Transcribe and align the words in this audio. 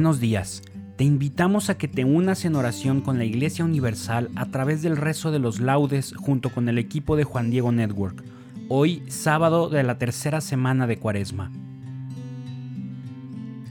Buenos 0.00 0.18
días. 0.18 0.62
Te 0.96 1.04
invitamos 1.04 1.68
a 1.68 1.76
que 1.76 1.86
te 1.86 2.06
unas 2.06 2.46
en 2.46 2.56
oración 2.56 3.02
con 3.02 3.18
la 3.18 3.26
Iglesia 3.26 3.66
Universal 3.66 4.30
a 4.34 4.46
través 4.46 4.80
del 4.80 4.96
rezo 4.96 5.30
de 5.30 5.38
los 5.38 5.60
laudes 5.60 6.14
junto 6.16 6.48
con 6.48 6.70
el 6.70 6.78
equipo 6.78 7.16
de 7.16 7.24
Juan 7.24 7.50
Diego 7.50 7.70
Network, 7.70 8.24
hoy 8.70 9.02
sábado 9.08 9.68
de 9.68 9.82
la 9.82 9.98
tercera 9.98 10.40
semana 10.40 10.86
de 10.86 10.96
Cuaresma. 10.96 11.52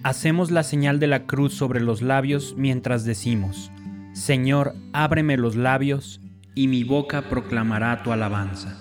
Hacemos 0.04 0.52
la 0.52 0.62
señal 0.62 1.00
de 1.00 1.08
la 1.08 1.26
cruz 1.26 1.56
sobre 1.56 1.82
los 1.82 2.04
labios 2.04 2.54
mientras 2.56 3.06
decimos, 3.06 3.72
Señor, 4.14 4.76
ábreme 4.94 5.36
los 5.36 5.56
labios 5.56 6.22
y 6.54 6.68
mi 6.68 6.84
boca 6.84 7.24
proclamará 7.24 8.04
tu 8.04 8.12
alabanza. 8.12 8.78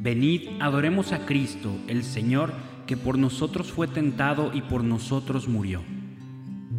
Venid, 0.00 0.48
adoremos 0.58 1.12
a 1.12 1.26
Cristo, 1.26 1.70
el 1.86 2.02
Señor, 2.02 2.52
que 2.88 2.96
por 2.96 3.18
nosotros 3.18 3.70
fue 3.70 3.86
tentado 3.86 4.50
y 4.52 4.62
por 4.62 4.82
nosotros 4.82 5.46
murió. 5.46 5.84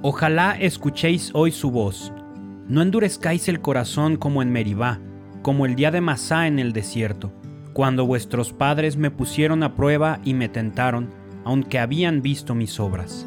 Ojalá 0.00 0.52
escuchéis 0.52 1.32
hoy 1.34 1.50
su 1.50 1.72
voz. 1.72 2.12
No 2.68 2.82
endurezcáis 2.82 3.48
el 3.48 3.60
corazón 3.60 4.16
como 4.16 4.42
en 4.42 4.52
Meribá, 4.52 5.00
como 5.42 5.66
el 5.66 5.74
día 5.74 5.90
de 5.90 6.00
Masá 6.00 6.46
en 6.46 6.60
el 6.60 6.72
desierto, 6.72 7.32
cuando 7.72 8.06
vuestros 8.06 8.52
padres 8.52 8.96
me 8.96 9.10
pusieron 9.10 9.64
a 9.64 9.74
prueba 9.74 10.20
y 10.24 10.34
me 10.34 10.48
tentaron, 10.48 11.10
aunque 11.44 11.80
habían 11.80 12.22
visto 12.22 12.54
mis 12.54 12.78
obras. 12.78 13.26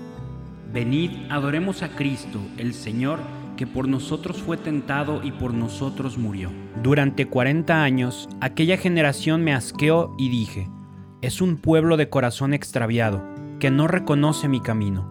Venid, 0.72 1.12
adoremos 1.30 1.84
a 1.84 1.90
Cristo, 1.90 2.40
el 2.58 2.74
Señor, 2.74 3.20
que 3.58 3.68
por 3.68 3.90
nosotros 3.90 4.42
fue 4.42 4.56
tentado 4.56 5.22
y 5.26 5.34
por 5.34 5.54
nosotros 5.54 6.18
murió. 6.18 6.52
Durante 6.82 7.26
cuarenta 7.26 7.84
años, 7.84 8.30
aquella 8.40 8.78
generación 8.78 9.44
me 9.44 9.54
asqueó 9.54 10.16
y 10.18 10.30
dije, 10.30 10.70
es 11.22 11.42
un 11.42 11.58
pueblo 11.58 11.98
de 11.98 12.08
corazón 12.08 12.54
extraviado, 12.54 13.22
que 13.60 13.72
no 13.72 13.90
reconoce 13.90 14.48
mi 14.48 14.62
camino. 14.62 15.11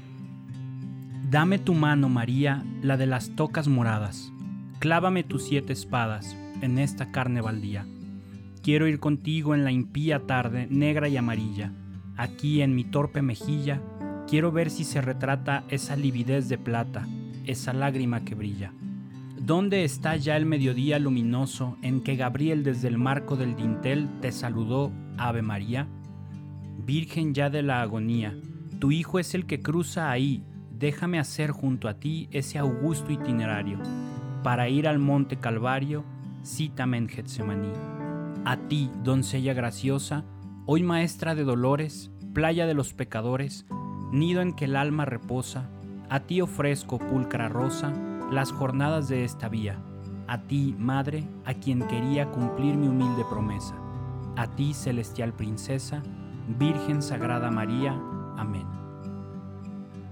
Dame 1.31 1.59
tu 1.59 1.73
mano, 1.73 2.09
María, 2.09 2.65
la 2.81 2.97
de 2.97 3.05
las 3.05 3.37
tocas 3.37 3.69
moradas. 3.69 4.33
Clávame 4.79 5.23
tus 5.23 5.43
siete 5.45 5.71
espadas 5.71 6.35
en 6.59 6.77
esta 6.77 7.13
carne 7.13 7.39
baldía. 7.39 7.85
Quiero 8.61 8.85
ir 8.85 8.99
contigo 8.99 9.55
en 9.55 9.63
la 9.63 9.71
impía 9.71 10.27
tarde, 10.27 10.67
negra 10.69 11.07
y 11.07 11.15
amarilla. 11.15 11.71
Aquí 12.17 12.61
en 12.61 12.75
mi 12.75 12.83
torpe 12.83 13.21
mejilla, 13.21 13.81
quiero 14.27 14.51
ver 14.51 14.69
si 14.69 14.83
se 14.83 14.99
retrata 14.99 15.63
esa 15.69 15.95
lividez 15.95 16.49
de 16.49 16.57
plata, 16.57 17.07
esa 17.45 17.71
lágrima 17.71 18.25
que 18.25 18.35
brilla. 18.35 18.73
¿Dónde 19.39 19.85
está 19.85 20.17
ya 20.17 20.35
el 20.35 20.45
mediodía 20.45 20.99
luminoso 20.99 21.77
en 21.81 22.01
que 22.01 22.17
Gabriel 22.17 22.65
desde 22.65 22.89
el 22.89 22.97
marco 22.97 23.37
del 23.37 23.55
dintel 23.55 24.09
te 24.19 24.33
saludó, 24.33 24.91
Ave 25.17 25.43
María? 25.43 25.87
Virgen 26.85 27.33
ya 27.33 27.49
de 27.49 27.63
la 27.63 27.81
agonía, 27.81 28.35
tu 28.79 28.91
Hijo 28.91 29.17
es 29.17 29.33
el 29.33 29.45
que 29.45 29.61
cruza 29.61 30.11
ahí 30.11 30.43
déjame 30.81 31.19
hacer 31.19 31.51
junto 31.51 31.87
a 31.87 31.93
ti 31.93 32.27
ese 32.31 32.57
augusto 32.57 33.11
itinerario. 33.11 33.77
Para 34.43 34.67
ir 34.67 34.87
al 34.87 34.97
monte 34.97 35.37
Calvario, 35.37 36.03
cítame 36.43 36.97
en 36.97 37.07
Getsemaní. 37.07 37.71
A 38.43 38.57
ti, 38.57 38.89
doncella 39.03 39.53
graciosa, 39.53 40.25
hoy 40.65 40.81
maestra 40.81 41.35
de 41.35 41.43
dolores, 41.43 42.11
playa 42.33 42.65
de 42.65 42.73
los 42.73 42.93
pecadores, 42.93 43.67
nido 44.11 44.41
en 44.41 44.53
que 44.53 44.65
el 44.65 44.75
alma 44.75 45.05
reposa, 45.05 45.69
a 46.09 46.21
ti 46.21 46.41
ofrezco, 46.41 46.97
pulcra 46.97 47.47
rosa, 47.47 47.93
las 48.31 48.51
jornadas 48.51 49.07
de 49.07 49.23
esta 49.23 49.47
vía. 49.49 49.77
A 50.27 50.41
ti, 50.47 50.75
Madre, 50.79 51.23
a 51.45 51.53
quien 51.53 51.87
quería 51.87 52.31
cumplir 52.31 52.75
mi 52.75 52.87
humilde 52.87 53.23
promesa. 53.29 53.75
A 54.35 54.47
ti, 54.47 54.73
celestial 54.73 55.33
princesa, 55.33 56.01
Virgen 56.57 57.03
Sagrada 57.03 57.51
María. 57.51 57.93
Amén. 58.37 58.80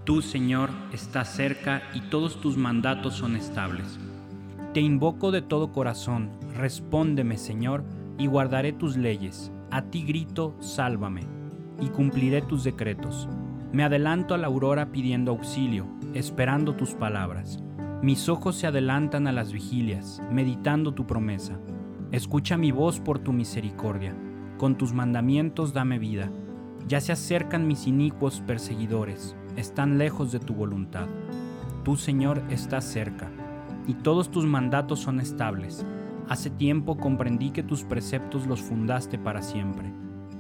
Tú, 0.09 0.23
Señor, 0.23 0.71
estás 0.91 1.35
cerca 1.35 1.83
y 1.93 2.01
todos 2.01 2.41
tus 2.41 2.57
mandatos 2.57 3.13
son 3.13 3.35
estables. 3.35 3.99
Te 4.73 4.81
invoco 4.81 5.29
de 5.29 5.43
todo 5.43 5.71
corazón, 5.71 6.31
respóndeme, 6.55 7.37
Señor, 7.37 7.83
y 8.17 8.25
guardaré 8.25 8.73
tus 8.73 8.97
leyes. 8.97 9.51
A 9.69 9.83
ti 9.83 10.01
grito, 10.01 10.55
sálvame, 10.61 11.27
y 11.79 11.89
cumpliré 11.89 12.41
tus 12.41 12.63
decretos. 12.63 13.29
Me 13.71 13.83
adelanto 13.83 14.33
a 14.33 14.39
la 14.39 14.47
aurora 14.47 14.91
pidiendo 14.91 15.29
auxilio, 15.29 15.85
esperando 16.15 16.73
tus 16.73 16.95
palabras. 16.95 17.59
Mis 18.01 18.29
ojos 18.29 18.55
se 18.55 18.65
adelantan 18.65 19.27
a 19.27 19.31
las 19.31 19.53
vigilias, 19.53 20.23
meditando 20.31 20.91
tu 20.91 21.05
promesa. 21.05 21.59
Escucha 22.11 22.57
mi 22.57 22.71
voz 22.71 22.99
por 22.99 23.19
tu 23.19 23.31
misericordia. 23.31 24.15
Con 24.57 24.75
tus 24.75 24.91
mandamientos 24.91 25.71
dame 25.71 25.99
vida. 25.99 26.31
Ya 26.87 26.99
se 26.99 27.11
acercan 27.11 27.67
mis 27.67 27.85
inicuos 27.85 28.41
perseguidores, 28.41 29.35
están 29.59 29.97
lejos 29.97 30.31
de 30.31 30.39
tu 30.39 30.53
voluntad. 30.53 31.07
Tú, 31.83 31.97
Señor, 31.97 32.41
estás 32.49 32.85
cerca 32.85 33.29
y 33.87 33.93
todos 33.93 34.31
tus 34.31 34.45
mandatos 34.45 34.99
son 34.99 35.19
estables. 35.19 35.85
Hace 36.27 36.49
tiempo 36.49 36.97
comprendí 36.97 37.51
que 37.51 37.63
tus 37.63 37.83
preceptos 37.83 38.47
los 38.47 38.61
fundaste 38.61 39.17
para 39.17 39.41
siempre. 39.41 39.91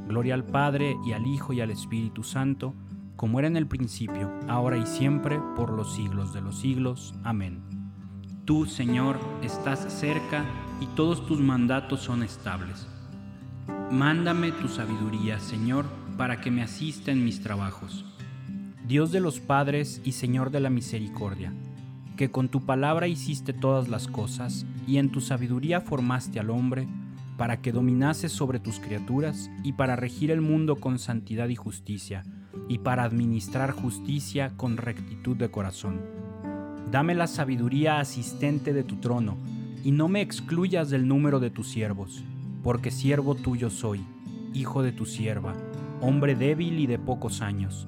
Gloria 0.07 0.35
al 0.35 0.45
Padre 0.45 0.95
y 1.05 1.11
al 1.11 1.27
Hijo 1.27 1.53
y 1.53 1.61
al 1.61 1.71
Espíritu 1.71 2.23
Santo, 2.23 2.73
como 3.15 3.39
era 3.39 3.47
en 3.47 3.57
el 3.57 3.67
principio, 3.67 4.31
ahora 4.47 4.77
y 4.77 4.85
siempre, 4.85 5.39
por 5.55 5.71
los 5.71 5.93
siglos 5.93 6.33
de 6.33 6.41
los 6.41 6.59
siglos. 6.59 7.13
Amén. 7.23 7.61
Tú, 8.45 8.65
Señor, 8.65 9.19
estás 9.43 9.79
cerca 9.91 10.45
y 10.79 10.85
todos 10.95 11.25
tus 11.27 11.39
mandatos 11.39 11.99
son 11.99 12.23
estables. 12.23 12.87
Mándame 13.91 14.51
tu 14.51 14.67
sabiduría, 14.67 15.39
Señor, 15.39 15.85
para 16.17 16.39
que 16.39 16.51
me 16.51 16.63
asista 16.63 17.11
en 17.11 17.25
mis 17.25 17.41
trabajos. 17.41 18.05
Dios 18.89 19.11
de 19.11 19.19
los 19.19 19.39
padres 19.39 20.01
y 20.03 20.13
Señor 20.13 20.49
de 20.49 20.59
la 20.59 20.71
misericordia 20.71 21.53
que 22.17 22.31
con 22.31 22.49
tu 22.49 22.65
palabra 22.65 23.07
hiciste 23.07 23.53
todas 23.53 23.87
las 23.87 24.07
cosas, 24.07 24.65
y 24.87 24.97
en 24.97 25.09
tu 25.09 25.21
sabiduría 25.21 25.79
formaste 25.79 26.39
al 26.39 26.49
hombre, 26.49 26.85
para 27.37 27.61
que 27.61 27.71
dominase 27.71 28.27
sobre 28.27 28.59
tus 28.59 28.81
criaturas, 28.81 29.49
y 29.63 29.71
para 29.71 29.95
regir 29.95 30.29
el 30.29 30.41
mundo 30.41 30.75
con 30.75 30.99
santidad 30.99 31.47
y 31.47 31.55
justicia, 31.55 32.25
y 32.67 32.79
para 32.79 33.03
administrar 33.03 33.71
justicia 33.71 34.51
con 34.57 34.75
rectitud 34.75 35.37
de 35.37 35.49
corazón. 35.49 36.01
Dame 36.91 37.15
la 37.15 37.27
sabiduría 37.27 38.01
asistente 38.01 38.73
de 38.73 38.83
tu 38.83 38.97
trono, 38.97 39.37
y 39.83 39.91
no 39.91 40.09
me 40.09 40.19
excluyas 40.19 40.89
del 40.89 41.07
número 41.07 41.39
de 41.39 41.51
tus 41.51 41.69
siervos, 41.69 42.25
porque 42.63 42.91
siervo 42.91 43.35
tuyo 43.35 43.69
soy, 43.69 44.01
hijo 44.53 44.81
de 44.81 44.91
tu 44.91 45.05
sierva, 45.05 45.53
hombre 46.01 46.35
débil 46.35 46.79
y 46.79 46.87
de 46.87 46.99
pocos 46.99 47.41
años, 47.41 47.87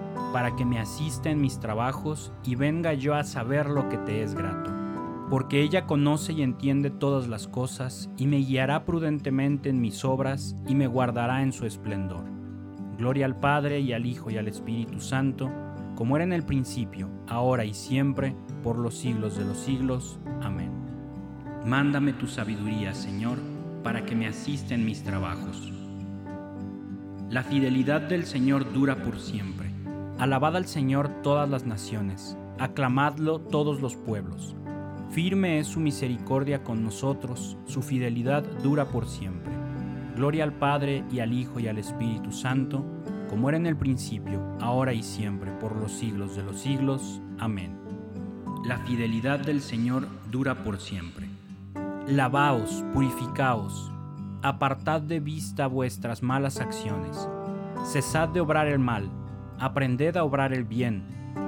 para 0.31 0.55
que 0.55 0.65
me 0.65 0.79
asista 0.79 1.29
en 1.29 1.41
mis 1.41 1.59
trabajos, 1.59 2.31
y 2.43 2.55
venga 2.55 2.93
yo 2.93 3.15
a 3.15 3.23
saber 3.23 3.69
lo 3.69 3.89
que 3.89 3.97
te 3.97 4.23
es 4.23 4.33
grato 4.33 4.81
porque 5.31 5.61
ella 5.61 5.85
conoce 5.85 6.33
y 6.33 6.41
entiende 6.41 6.89
todas 6.89 7.29
las 7.29 7.47
cosas, 7.47 8.09
y 8.17 8.27
me 8.27 8.35
guiará 8.39 8.83
prudentemente 8.83 9.69
en 9.69 9.79
mis 9.79 10.03
obras, 10.03 10.57
y 10.67 10.75
me 10.75 10.87
guardará 10.87 11.41
en 11.41 11.53
su 11.53 11.65
esplendor. 11.65 12.25
Gloria 12.97 13.27
al 13.27 13.39
Padre 13.39 13.79
y 13.79 13.93
al 13.93 14.05
Hijo 14.05 14.29
y 14.29 14.37
al 14.37 14.49
Espíritu 14.49 14.99
Santo, 14.99 15.49
como 15.95 16.17
era 16.17 16.25
en 16.25 16.33
el 16.33 16.43
principio, 16.43 17.07
ahora 17.29 17.63
y 17.63 17.73
siempre, 17.73 18.35
por 18.61 18.77
los 18.77 18.97
siglos 18.97 19.37
de 19.37 19.45
los 19.45 19.57
siglos. 19.57 20.19
Amén. 20.41 20.69
Mándame 21.65 22.11
tu 22.11 22.27
sabiduría, 22.27 22.93
Señor, 22.93 23.37
para 23.83 24.03
que 24.03 24.17
me 24.17 24.27
asista 24.27 24.75
en 24.75 24.83
mis 24.85 25.01
trabajos. 25.01 25.71
La 27.29 27.43
fidelidad 27.43 28.01
del 28.01 28.25
Señor 28.25 28.73
dura 28.73 28.97
por 28.97 29.17
siempre. 29.17 29.70
Alabad 30.19 30.55
al 30.55 30.65
Señor 30.65 31.09
todas 31.23 31.49
las 31.49 31.65
naciones, 31.65 32.37
aclamadlo 32.59 33.39
todos 33.39 33.81
los 33.81 33.95
pueblos 33.95 34.55
Firme 35.11 35.59
es 35.59 35.67
su 35.67 35.81
misericordia 35.81 36.63
con 36.63 36.85
nosotros, 36.85 37.57
su 37.65 37.81
fidelidad 37.81 38.45
dura 38.63 38.85
por 38.85 39.09
siempre. 39.09 39.51
Gloria 40.15 40.45
al 40.45 40.53
Padre 40.53 41.03
y 41.11 41.19
al 41.19 41.33
Hijo 41.33 41.59
y 41.59 41.67
al 41.67 41.77
Espíritu 41.77 42.31
Santo, 42.31 42.85
como 43.29 43.49
era 43.49 43.57
en 43.57 43.65
el 43.65 43.75
principio, 43.75 44.41
ahora 44.61 44.93
y 44.93 45.03
siempre, 45.03 45.51
por 45.51 45.75
los 45.75 45.91
siglos 45.91 46.37
de 46.37 46.43
los 46.43 46.61
siglos. 46.61 47.21
Amén. 47.39 47.77
La 48.65 48.77
fidelidad 48.77 49.39
del 49.39 49.59
Señor 49.59 50.07
dura 50.31 50.63
por 50.63 50.79
siempre. 50.79 51.27
Lavaos, 52.07 52.85
purificaos, 52.93 53.91
apartad 54.43 55.01
de 55.01 55.19
vista 55.19 55.67
vuestras 55.67 56.23
malas 56.23 56.61
acciones, 56.61 57.27
cesad 57.83 58.29
de 58.29 58.39
obrar 58.39 58.67
el 58.67 58.79
mal, 58.79 59.11
aprended 59.61 60.17
a 60.17 60.25
obrar 60.25 60.53
el 60.53 60.65
bien, 60.65 61.03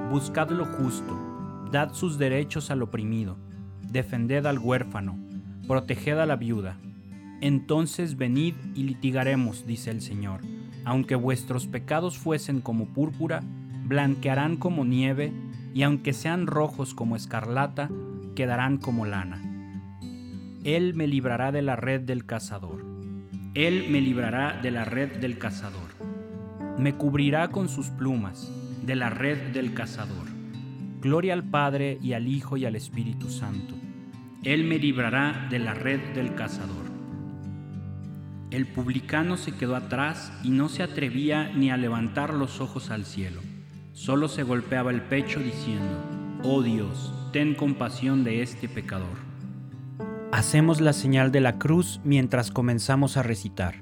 buscad 0.10 0.50
lo 0.50 0.66
justo, 0.66 1.68
dad 1.72 1.94
sus 1.94 2.18
derechos 2.18 2.72
al 2.72 2.82
oprimido 2.84 3.38
defended 3.94 4.46
al 4.48 4.58
huérfano, 4.58 5.18
proteged 5.68 6.18
a 6.18 6.26
la 6.26 6.36
viuda. 6.36 6.78
Entonces 7.42 8.18
venid 8.18 8.56
y 8.74 8.84
litigaremos, 8.84 9.68
dice 9.68 9.92
el 9.92 10.02
Señor. 10.02 10.42
Aunque 10.84 11.16
vuestros 11.16 11.68
pecados 11.68 12.18
fuesen 12.18 12.60
como 12.60 12.88
púrpura, 12.88 13.42
blanquearán 13.86 14.58
como 14.58 14.84
nieve, 14.84 15.32
y 15.74 15.84
aunque 15.84 16.14
sean 16.14 16.48
rojos 16.48 16.94
como 16.94 17.16
escarlata, 17.16 17.90
quedarán 18.36 18.78
como 18.78 19.06
lana. 19.06 19.42
Él 20.64 20.96
me 20.96 21.08
librará 21.08 21.52
de 21.52 21.62
la 21.62 21.76
red 21.76 22.02
del 22.02 22.26
cazador. 22.26 22.84
Él 23.54 23.86
me 23.90 24.02
librará 24.02 24.60
de 24.62 24.72
la 24.72 24.86
red 24.86 25.18
del 25.18 25.38
cazador. 25.38 25.93
Me 26.78 26.96
cubrirá 26.96 27.50
con 27.50 27.70
sus 27.70 27.90
plumas, 27.90 28.52
de 28.82 28.96
la 28.96 29.10
red 29.10 29.52
del 29.52 29.74
cazador. 29.74 30.28
Gloria 31.02 31.34
al 31.34 31.44
Padre 31.44 31.98
y 32.02 32.14
al 32.14 32.28
Hijo 32.28 32.58
y 32.58 32.66
al 32.66 32.76
Espíritu 32.76 33.30
Santo 33.30 33.76
él 34.44 34.66
me 34.66 34.78
librará 34.78 35.48
de 35.50 35.58
la 35.58 35.74
red 35.74 36.02
del 36.14 36.36
cazador. 36.36 36.92
El 38.52 38.68
publicano 38.68 39.38
se 39.38 39.54
quedó 39.54 39.78
atrás 39.78 40.34
y 40.44 40.50
no 40.50 40.68
se 40.68 40.84
atrevía 40.84 41.50
ni 41.56 41.72
a 41.72 41.78
levantar 41.78 42.34
los 42.34 42.60
ojos 42.60 42.92
al 42.92 43.06
cielo. 43.06 43.42
Solo 43.94 44.28
se 44.28 44.44
golpeaba 44.44 44.92
el 44.92 45.02
pecho 45.02 45.40
diciendo, 45.40 46.40
Oh 46.44 46.62
Dios, 46.62 47.14
ten 47.32 47.56
compasión 47.56 48.26
de 48.26 48.42
este 48.42 48.68
pecador. 48.68 49.18
Hacemos 50.34 50.82
la 50.82 50.92
señal 50.92 51.32
de 51.32 51.40
la 51.40 51.58
cruz 51.58 52.02
mientras 52.04 52.52
comenzamos 52.52 53.16
a 53.16 53.24
recitar. 53.24 53.82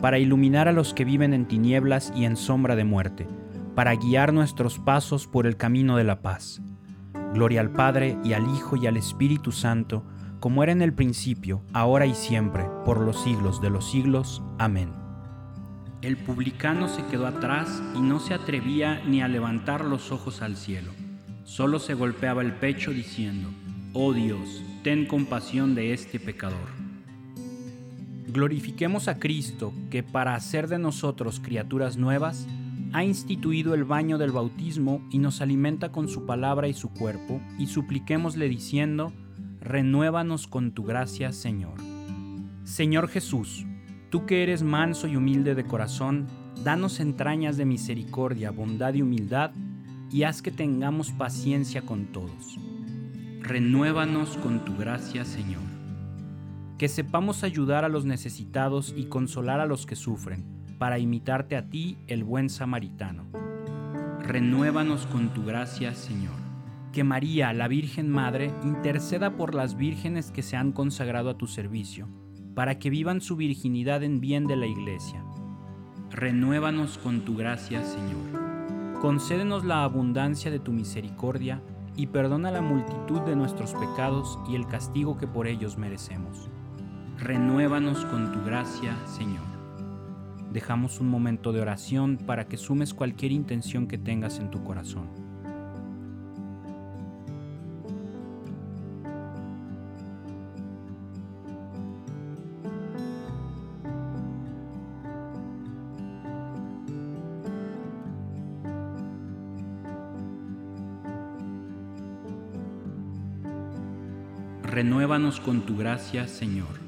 para 0.00 0.18
iluminar 0.18 0.68
a 0.68 0.72
los 0.72 0.94
que 0.94 1.04
viven 1.04 1.34
en 1.34 1.46
tinieblas 1.46 2.12
y 2.14 2.24
en 2.24 2.36
sombra 2.36 2.76
de 2.76 2.84
muerte, 2.84 3.26
para 3.74 3.94
guiar 3.94 4.32
nuestros 4.32 4.78
pasos 4.78 5.26
por 5.26 5.46
el 5.46 5.56
camino 5.56 5.96
de 5.96 6.04
la 6.04 6.22
paz. 6.22 6.60
Gloria 7.34 7.60
al 7.60 7.70
Padre 7.70 8.18
y 8.24 8.32
al 8.32 8.48
Hijo 8.54 8.76
y 8.76 8.86
al 8.86 8.96
Espíritu 8.96 9.52
Santo, 9.52 10.04
como 10.40 10.62
era 10.62 10.72
en 10.72 10.82
el 10.82 10.92
principio, 10.92 11.62
ahora 11.72 12.06
y 12.06 12.14
siempre, 12.14 12.64
por 12.84 13.00
los 13.00 13.22
siglos 13.22 13.60
de 13.60 13.70
los 13.70 13.90
siglos. 13.90 14.42
Amén. 14.58 14.92
El 16.00 16.16
publicano 16.16 16.88
se 16.88 17.04
quedó 17.06 17.26
atrás 17.26 17.82
y 17.96 18.00
no 18.00 18.20
se 18.20 18.32
atrevía 18.32 19.02
ni 19.04 19.20
a 19.20 19.28
levantar 19.28 19.84
los 19.84 20.12
ojos 20.12 20.42
al 20.42 20.56
cielo. 20.56 20.92
Solo 21.44 21.80
se 21.80 21.94
golpeaba 21.94 22.42
el 22.42 22.52
pecho 22.52 22.92
diciendo, 22.92 23.48
Oh 23.94 24.12
Dios, 24.12 24.62
ten 24.84 25.06
compasión 25.06 25.74
de 25.74 25.92
este 25.92 26.20
pecador. 26.20 26.87
Glorifiquemos 28.28 29.08
a 29.08 29.18
Cristo, 29.18 29.72
que 29.90 30.02
para 30.02 30.34
hacer 30.34 30.68
de 30.68 30.78
nosotros 30.78 31.40
criaturas 31.40 31.96
nuevas, 31.96 32.46
ha 32.92 33.02
instituido 33.02 33.72
el 33.74 33.84
baño 33.84 34.18
del 34.18 34.32
bautismo 34.32 35.02
y 35.10 35.18
nos 35.18 35.40
alimenta 35.40 35.92
con 35.92 36.08
su 36.08 36.26
palabra 36.26 36.68
y 36.68 36.74
su 36.74 36.90
cuerpo, 36.90 37.40
y 37.58 37.66
supliquémosle 37.68 38.48
diciendo, 38.48 39.12
Renuévanos 39.62 40.46
con 40.46 40.72
tu 40.72 40.84
gracia, 40.84 41.32
Señor. 41.32 41.74
Señor 42.64 43.08
Jesús, 43.08 43.64
tú 44.10 44.26
que 44.26 44.42
eres 44.42 44.62
manso 44.62 45.06
y 45.06 45.16
humilde 45.16 45.54
de 45.54 45.64
corazón, 45.64 46.26
danos 46.62 47.00
entrañas 47.00 47.56
de 47.56 47.64
misericordia, 47.64 48.50
bondad 48.50 48.92
y 48.92 49.00
humildad, 49.00 49.52
y 50.12 50.24
haz 50.24 50.42
que 50.42 50.50
tengamos 50.50 51.12
paciencia 51.12 51.82
con 51.82 52.06
todos. 52.12 52.58
Renuévanos 53.40 54.36
con 54.36 54.66
tu 54.66 54.76
gracia, 54.76 55.24
Señor. 55.24 55.77
Que 56.78 56.88
sepamos 56.88 57.42
ayudar 57.42 57.84
a 57.84 57.88
los 57.88 58.04
necesitados 58.04 58.94
y 58.96 59.06
consolar 59.06 59.58
a 59.58 59.66
los 59.66 59.84
que 59.84 59.96
sufren, 59.96 60.44
para 60.78 61.00
imitarte 61.00 61.56
a 61.56 61.68
ti, 61.68 61.98
el 62.06 62.22
buen 62.22 62.48
samaritano. 62.48 63.24
Renuévanos 64.20 65.06
con 65.06 65.30
tu 65.30 65.44
gracia, 65.44 65.96
Señor. 65.96 66.36
Que 66.92 67.02
María, 67.02 67.52
la 67.52 67.66
Virgen 67.66 68.08
Madre, 68.08 68.52
interceda 68.62 69.36
por 69.36 69.56
las 69.56 69.76
vírgenes 69.76 70.30
que 70.30 70.44
se 70.44 70.56
han 70.56 70.70
consagrado 70.70 71.30
a 71.30 71.36
tu 71.36 71.48
servicio, 71.48 72.08
para 72.54 72.78
que 72.78 72.90
vivan 72.90 73.20
su 73.20 73.34
virginidad 73.34 74.04
en 74.04 74.20
bien 74.20 74.46
de 74.46 74.54
la 74.54 74.66
Iglesia. 74.66 75.24
Renuévanos 76.12 76.98
con 76.98 77.22
tu 77.22 77.36
gracia, 77.36 77.82
Señor. 77.82 79.00
Concédenos 79.00 79.64
la 79.64 79.82
abundancia 79.82 80.50
de 80.52 80.60
tu 80.60 80.72
misericordia 80.72 81.60
y 81.96 82.06
perdona 82.06 82.52
la 82.52 82.60
multitud 82.62 83.20
de 83.22 83.34
nuestros 83.34 83.74
pecados 83.74 84.38
y 84.48 84.54
el 84.54 84.68
castigo 84.68 85.18
que 85.18 85.26
por 85.26 85.48
ellos 85.48 85.76
merecemos. 85.76 86.48
Renuévanos 87.18 88.04
con 88.06 88.32
tu 88.32 88.44
gracia, 88.44 88.96
Señor. 89.06 89.42
Dejamos 90.52 91.00
un 91.00 91.08
momento 91.08 91.52
de 91.52 91.60
oración 91.60 92.16
para 92.16 92.46
que 92.46 92.56
sumes 92.56 92.94
cualquier 92.94 93.32
intención 93.32 93.88
que 93.88 93.98
tengas 93.98 94.38
en 94.38 94.50
tu 94.50 94.62
corazón. 94.62 95.28
renuévanos 114.78 115.40
con 115.40 115.62
tu 115.62 115.76
gracia, 115.76 116.28
Señor. 116.28 116.87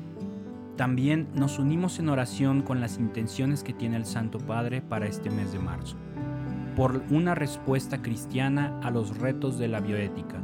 También 0.81 1.29
nos 1.35 1.59
unimos 1.59 1.99
en 1.99 2.09
oración 2.09 2.63
con 2.63 2.81
las 2.81 2.97
intenciones 2.97 3.63
que 3.63 3.75
tiene 3.75 3.99
el 3.99 4.07
Santo 4.07 4.39
Padre 4.39 4.81
para 4.81 5.07
este 5.07 5.29
mes 5.29 5.53
de 5.53 5.59
marzo, 5.59 5.99
por 6.75 7.03
una 7.11 7.35
respuesta 7.35 8.01
cristiana 8.01 8.81
a 8.83 8.91
los 8.91 9.19
retos 9.19 9.59
de 9.59 9.69
la 9.69 9.81
bioética. 9.81 10.41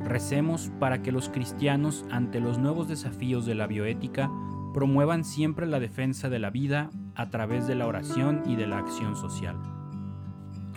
Recemos 0.00 0.72
para 0.80 1.02
que 1.02 1.12
los 1.12 1.28
cristianos, 1.28 2.06
ante 2.10 2.40
los 2.40 2.56
nuevos 2.56 2.88
desafíos 2.88 3.44
de 3.44 3.56
la 3.56 3.66
bioética, 3.66 4.30
promuevan 4.72 5.22
siempre 5.22 5.66
la 5.66 5.80
defensa 5.80 6.30
de 6.30 6.38
la 6.38 6.48
vida 6.48 6.88
a 7.14 7.28
través 7.28 7.66
de 7.66 7.74
la 7.74 7.86
oración 7.86 8.42
y 8.46 8.56
de 8.56 8.66
la 8.66 8.78
acción 8.78 9.16
social. 9.16 9.58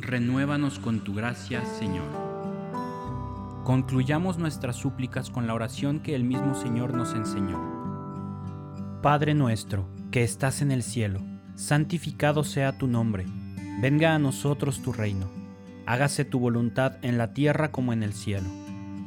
Renuévanos 0.01 0.79
con 0.79 0.99
tu 0.99 1.13
gracia, 1.13 1.63
Señor. 1.63 2.09
Concluyamos 3.63 4.37
nuestras 4.37 4.75
súplicas 4.75 5.29
con 5.29 5.47
la 5.47 5.53
oración 5.53 6.01
que 6.01 6.13
el 6.13 6.25
mismo 6.25 6.55
Señor 6.55 6.93
nos 6.93 7.13
enseñó. 7.13 7.76
Padre 9.01 9.35
nuestro, 9.35 9.87
que 10.09 10.23
estás 10.23 10.63
en 10.63 10.71
el 10.71 10.81
cielo, 10.81 11.21
santificado 11.53 12.43
sea 12.43 12.79
tu 12.79 12.87
nombre, 12.87 13.27
venga 13.79 14.15
a 14.15 14.19
nosotros 14.19 14.81
tu 14.81 14.91
reino, 14.91 15.29
hágase 15.85 16.25
tu 16.25 16.39
voluntad 16.39 16.97
en 17.03 17.19
la 17.19 17.31
tierra 17.31 17.71
como 17.71 17.93
en 17.93 18.01
el 18.01 18.13
cielo. 18.13 18.49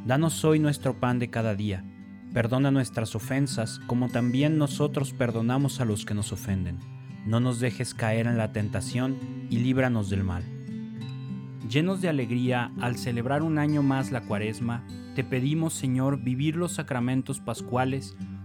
Danos 0.05 0.45
hoy 0.45 0.59
nuestro 0.59 0.97
pan 0.97 1.19
de 1.19 1.29
cada 1.29 1.55
día, 1.55 1.83
perdona 2.33 2.71
nuestras 2.71 3.15
ofensas 3.15 3.79
como 3.85 4.07
también 4.07 4.57
nosotros 4.57 5.11
perdonamos 5.11 5.81
a 5.81 5.85
los 5.85 6.05
que 6.05 6.13
nos 6.13 6.31
ofenden. 6.31 6.79
No 7.25 7.41
nos 7.41 7.59
dejes 7.59 7.93
caer 7.93 8.27
en 8.27 8.37
la 8.37 8.53
tentación 8.53 9.17
y 9.49 9.57
líbranos 9.57 10.09
del 10.09 10.23
mal. 10.23 10.43
Llenos 11.69 11.99
de 11.99 12.07
alegría 12.07 12.71
al 12.79 12.97
celebrar 12.97 13.43
un 13.43 13.59
año 13.59 13.83
más 13.83 14.09
la 14.09 14.21
cuaresma, 14.21 14.85
te 15.15 15.25
pedimos, 15.25 15.73
Señor, 15.73 16.23
vivir 16.23 16.55
los 16.55 16.71
sacramentos 16.71 17.41
pascuales 17.41 18.15